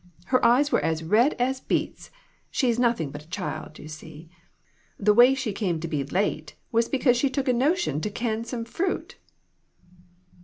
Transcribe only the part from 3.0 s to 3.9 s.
but a child, you